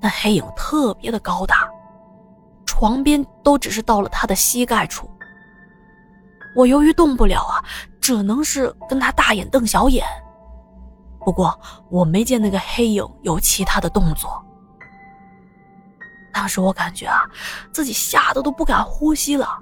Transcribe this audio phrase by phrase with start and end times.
[0.00, 1.68] 那黑影特别的高大，
[2.64, 5.10] 床边都只是到了他的膝盖处。
[6.54, 7.64] 我由于动不了啊，
[8.00, 10.06] 只能是跟他大眼瞪小眼。
[11.20, 11.58] 不过
[11.90, 14.42] 我没见那个黑影有其他的动作。
[16.32, 17.24] 当时我感觉啊，
[17.72, 19.58] 自己吓得都不敢呼吸了。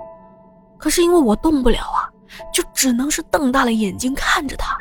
[0.76, 2.10] 可是因为我动不了啊，
[2.52, 4.76] 就只能是瞪大了眼睛看着他。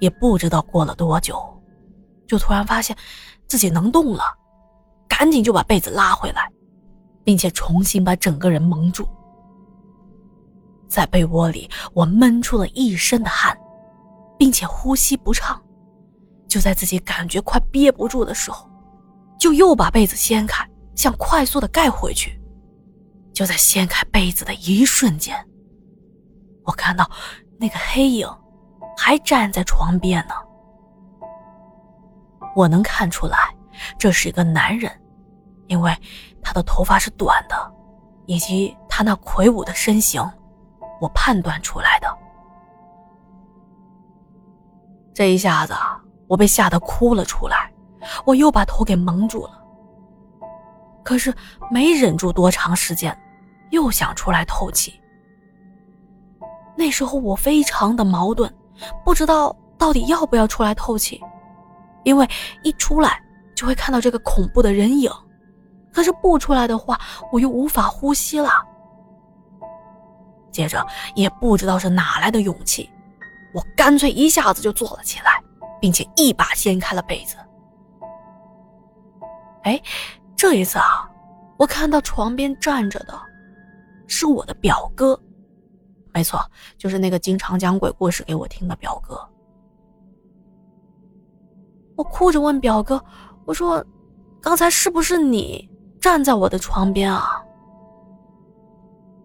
[0.00, 1.55] 也不知道过了多久，
[2.26, 2.96] 就突然发现
[3.46, 4.22] 自己能动了，
[5.08, 6.50] 赶紧就把被子拉回来，
[7.24, 9.08] 并且重新把整个人蒙住。
[10.88, 13.56] 在被窝里，我闷出了一身的汗，
[14.38, 15.60] 并且呼吸不畅。
[16.48, 18.70] 就在自己感觉快憋不住的时候，
[19.38, 22.40] 就又把被子掀开，想快速的盖回去。
[23.32, 25.36] 就在掀开被子的一瞬间，
[26.64, 27.10] 我看到
[27.58, 28.28] 那个黑影。
[28.98, 30.34] 还站在床边呢。
[32.56, 33.54] 我能看出来，
[33.98, 34.90] 这是一个男人，
[35.66, 35.94] 因为
[36.42, 37.72] 他的头发是短的，
[38.24, 40.22] 以及他那魁梧的身形，
[40.98, 42.08] 我判断出来的。
[45.12, 45.74] 这一下子，
[46.26, 47.70] 我被吓得哭了出来，
[48.24, 49.62] 我又把头给蒙住了。
[51.02, 51.32] 可是
[51.70, 53.16] 没忍住多长时间，
[53.70, 54.98] 又想出来透气。
[56.74, 58.50] 那时候我非常的矛盾。
[59.04, 61.22] 不知道到底要不要出来透气，
[62.06, 62.26] 因为
[62.62, 63.20] 一出来
[63.56, 65.10] 就会看到这个恐怖的人影，
[65.92, 66.96] 可是不出来的话，
[67.32, 68.48] 我又无法呼吸了。
[70.52, 72.88] 接着也不知道是哪来的勇气，
[73.52, 75.42] 我干脆一下子就坐了起来，
[75.80, 77.36] 并且一把掀开了被子。
[79.64, 79.82] 哎，
[80.36, 81.10] 这一次啊，
[81.58, 83.20] 我看到床边站着的，
[84.06, 85.20] 是我的表哥。
[86.14, 86.40] 没错，
[86.78, 89.28] 就是那个经常讲鬼故事给我听的表哥。
[91.96, 93.02] 我哭着问表哥
[93.44, 93.84] ：“我说，
[94.40, 95.68] 刚才是不是你
[96.00, 97.42] 站在我的床边啊？”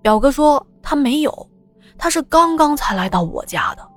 [0.01, 1.49] 表哥说：“他没有，
[1.97, 3.87] 他是刚刚才来到我家的。”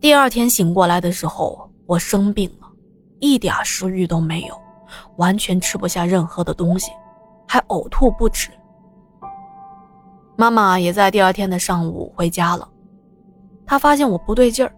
[0.00, 2.70] 第二天醒过来的时候，我生病了，
[3.20, 4.54] 一点食欲都没有，
[5.16, 6.90] 完全吃不下任何的东西，
[7.48, 8.50] 还呕吐不止。
[10.36, 12.68] 妈妈也在第二天的上午回家了，
[13.64, 14.76] 她发现我不对劲儿，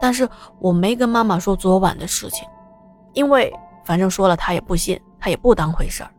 [0.00, 0.28] 但是
[0.58, 2.46] 我没跟妈妈说昨晚的事情，
[3.12, 3.52] 因为
[3.84, 6.10] 反正说了她也不信，她也不当回事儿。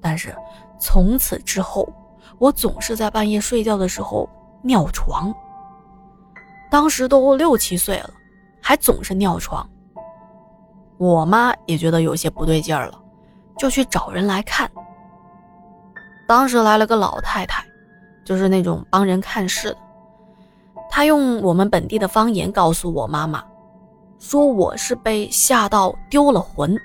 [0.00, 0.34] 但是
[0.78, 1.88] 从此之后，
[2.38, 4.28] 我总是在半夜睡觉的时候
[4.62, 5.34] 尿床。
[6.70, 8.10] 当时都六七岁了，
[8.62, 9.68] 还总是尿床。
[10.98, 13.00] 我妈也觉得有些不对劲儿了，
[13.56, 14.70] 就去找人来看。
[16.26, 17.64] 当时来了个老太太，
[18.24, 19.78] 就是那种帮人看事的。
[20.98, 23.40] 他用我们本地的方言告诉我妈妈，
[24.18, 26.76] 说我是被吓到丢了魂，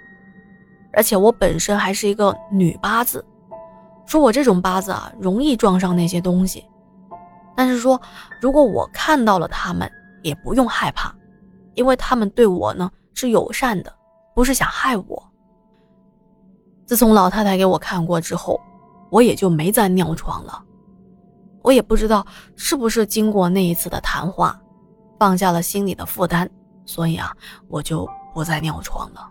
[0.91, 3.25] 而且我本身还是一个女八字，
[4.05, 6.63] 说我这种八字啊容易撞上那些东西，
[7.55, 7.99] 但是说
[8.39, 9.91] 如果我看到了他们，
[10.21, 11.11] 也不用害怕，
[11.73, 13.91] 因为他们对我呢是友善的，
[14.35, 15.23] 不是想害我。
[16.85, 18.61] 自从老太太给我看过之后。
[19.09, 20.63] 我也就没再尿床了，
[21.63, 22.25] 我也不知道
[22.55, 24.59] 是不是经过那一次的谈话，
[25.17, 26.47] 放下了心里的负担，
[26.85, 27.35] 所以啊，
[27.69, 29.27] 我就不再尿床了。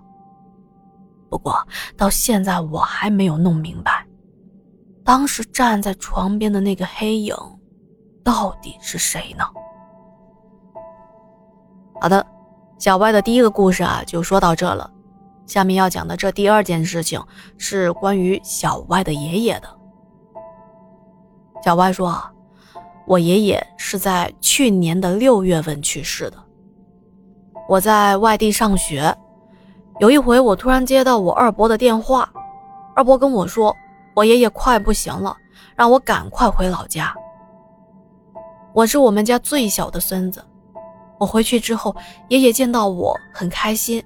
[1.28, 1.56] 不过
[1.96, 4.06] 到现在我还没有弄明白，
[5.04, 7.36] 当时站在床边的那个黑影，
[8.24, 9.44] 到底是谁呢？
[12.00, 12.26] 好的，
[12.78, 14.90] 小歪的第一个故事啊，就说到这了。
[15.46, 17.22] 下面要讲的这第二件事情
[17.58, 19.81] 是关于小歪的爷爷的。
[21.64, 22.20] 小歪说
[23.06, 26.36] ：“我爷爷是在去年的六月份去世的。
[27.68, 29.16] 我在外地上学，
[30.00, 32.28] 有一回我突然接到我二伯的电话，
[32.96, 33.74] 二伯跟我说
[34.14, 35.36] 我爷爷快不行了，
[35.76, 37.14] 让我赶快回老家。
[38.74, 40.44] 我是我们家最小的孙子，
[41.18, 41.94] 我回去之后，
[42.28, 44.02] 爷爷见到我很开心。”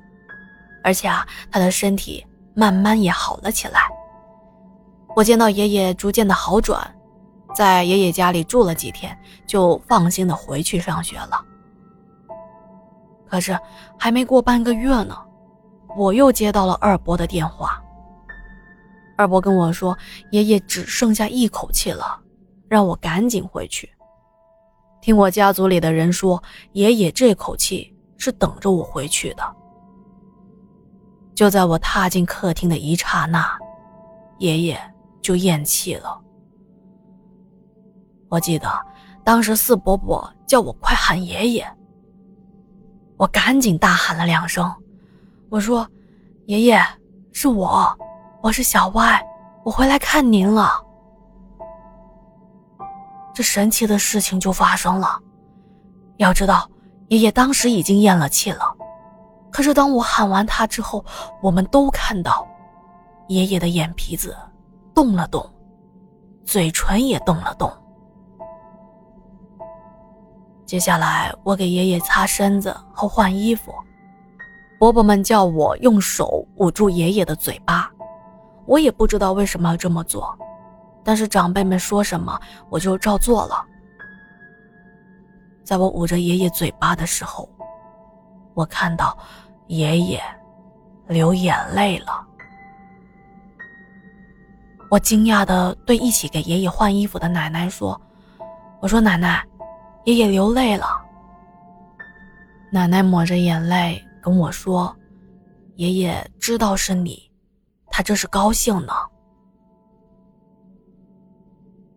[0.84, 3.80] 而且啊，他的身体慢慢也好了起来。
[5.16, 6.78] 我见到爷爷逐渐的好转，
[7.56, 11.42] 在爷爷家里住了几天，就放心的回去上学了。
[13.26, 13.58] 可是
[13.98, 15.16] 还没过半个月呢，
[15.96, 17.82] 我又接到了二伯的电话。
[19.16, 19.96] 二伯跟我说，
[20.32, 22.20] 爷爷只剩下一口气了，
[22.68, 23.88] 让我赶紧回去。
[25.00, 26.42] 听我家族里的人说，
[26.72, 29.56] 爷爷这口气是等着我回去的。
[31.34, 33.58] 就在我踏进客厅的一刹那，
[34.40, 34.78] 爷爷
[35.22, 36.20] 就咽气了。
[38.28, 38.68] 我记得
[39.24, 41.66] 当时四伯伯叫我快喊爷爷，
[43.16, 44.72] 我赶紧大喊了两声，
[45.48, 45.88] 我说
[46.46, 46.80] ：“爷爷，
[47.32, 47.96] 是我，
[48.42, 49.24] 我是小歪，
[49.64, 50.70] 我回来看您了。”
[53.34, 55.20] 这神奇的事情就发生了。
[56.16, 56.68] 要知道，
[57.08, 58.74] 爷爷当时已经咽了气了，
[59.50, 61.04] 可是当我喊完他之后，
[61.42, 62.46] 我们都看到，
[63.28, 64.36] 爷爷的眼皮子
[64.94, 65.48] 动了动，
[66.44, 67.70] 嘴唇也动了动。
[70.66, 73.72] 接下来，我给爷爷擦身子和换衣服。
[74.80, 77.88] 伯伯们叫我用手捂住爷爷的嘴巴，
[78.66, 80.36] 我也不知道为什么要这么做，
[81.04, 83.64] 但是长辈们说什么，我就照做了。
[85.64, 87.48] 在我捂着爷爷嘴巴的时候，
[88.52, 89.16] 我看到
[89.68, 90.20] 爷爷
[91.06, 92.26] 流眼泪了。
[94.90, 98.00] 我惊讶地对一起给爷爷换衣服的奶奶说
[98.82, 99.46] ：“我说奶奶。”
[100.06, 100.86] 爷爷流泪了，
[102.70, 104.96] 奶奶抹着眼泪跟我说
[105.74, 107.28] ：“爷爷知道是你，
[107.88, 108.92] 他这是高兴呢。”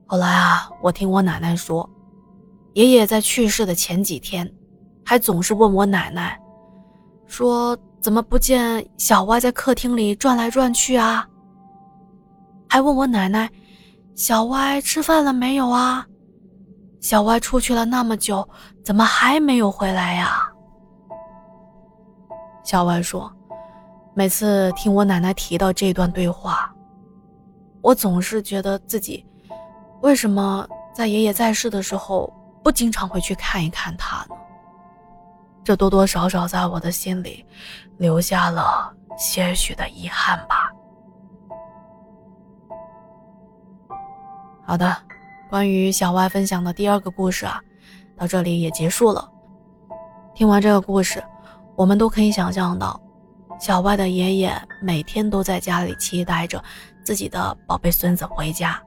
[0.07, 1.87] 后来啊，我听我奶奶说，
[2.73, 4.51] 爷爷在去世的前几天，
[5.05, 6.35] 还总是问我奶奶，
[7.27, 11.29] 说怎么不见小歪在客厅里转来转去啊？
[12.67, 13.47] 还问我奶奶，
[14.15, 16.07] 小歪吃饭了没有啊？
[16.99, 18.47] 小歪出去了那么久，
[18.83, 20.51] 怎么还没有回来呀？
[22.63, 23.31] 小歪说
[24.13, 26.71] ：“每次听我奶奶提到这段对话，
[27.81, 29.25] 我总是觉得自己
[30.01, 32.31] 为什么在爷爷在世的时候
[32.61, 34.35] 不经常会去看一看他呢？
[35.63, 37.45] 这多多少少在我的心里
[37.97, 40.69] 留下了些许的遗憾吧。”
[44.67, 44.95] 好的。
[45.49, 47.59] 关于小歪分享的第二个故事啊，
[48.15, 49.27] 到这里也结束了。
[50.35, 51.23] 听完这个故事，
[51.75, 53.01] 我们都可以想象到，
[53.59, 56.63] 小歪的爷爷每天都在家里期待着
[57.03, 58.79] 自己的宝贝孙子回家，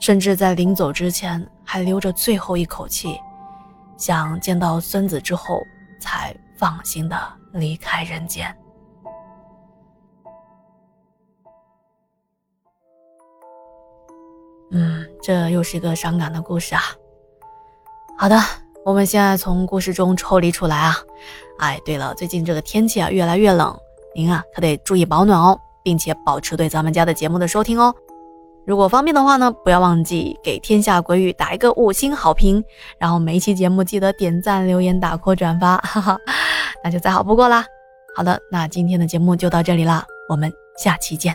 [0.00, 3.20] 甚至在临走之前还留着最后一口气，
[3.98, 5.60] 想见到孙子之后
[6.00, 7.16] 才放心的
[7.52, 8.56] 离开人间。
[15.24, 16.82] 这又是一个伤感的故事啊。
[18.18, 18.38] 好的，
[18.84, 20.94] 我们现在从故事中抽离出来啊。
[21.58, 23.74] 哎，对了，最近这个天气啊越来越冷，
[24.14, 27.94] 您啊可得注意保暖哦，并且保持对咱们家的节目的收听哦。
[28.66, 32.62] 如果方便的话呢，不要忘记给天下鬼语打一个五星好评，
[32.98, 36.18] 然后每一期节目记得点赞、留言、打 call、转发，哈哈，
[36.84, 37.64] 那就再好不过啦。
[38.14, 41.34] 好的，那今天的节目就到这里啦，我们下期见。